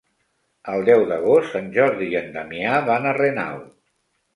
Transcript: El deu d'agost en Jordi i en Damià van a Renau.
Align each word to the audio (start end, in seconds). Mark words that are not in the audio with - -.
El 0.75 0.85
deu 0.87 1.03
d'agost 1.11 1.59
en 1.61 1.69
Jordi 1.77 2.11
i 2.17 2.21
en 2.25 2.35
Damià 2.41 2.83
van 2.93 3.11
a 3.11 3.17
Renau. 3.23 3.67